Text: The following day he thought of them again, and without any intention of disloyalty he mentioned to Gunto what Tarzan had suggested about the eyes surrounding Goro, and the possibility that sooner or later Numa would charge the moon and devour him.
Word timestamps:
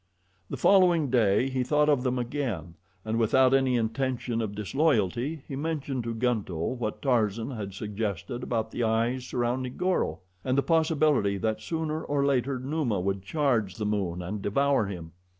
The 0.49 0.57
following 0.57 1.11
day 1.11 1.47
he 1.51 1.61
thought 1.63 1.87
of 1.87 2.01
them 2.01 2.17
again, 2.17 2.73
and 3.05 3.19
without 3.19 3.53
any 3.53 3.75
intention 3.75 4.41
of 4.41 4.55
disloyalty 4.55 5.43
he 5.47 5.55
mentioned 5.55 6.03
to 6.05 6.15
Gunto 6.15 6.73
what 6.75 7.03
Tarzan 7.03 7.51
had 7.51 7.75
suggested 7.75 8.41
about 8.41 8.71
the 8.71 8.81
eyes 8.83 9.27
surrounding 9.27 9.77
Goro, 9.77 10.21
and 10.43 10.57
the 10.57 10.63
possibility 10.63 11.37
that 11.37 11.61
sooner 11.61 12.03
or 12.03 12.25
later 12.25 12.57
Numa 12.57 12.99
would 12.99 13.21
charge 13.21 13.75
the 13.75 13.85
moon 13.85 14.23
and 14.23 14.41
devour 14.41 14.87
him. 14.87 15.11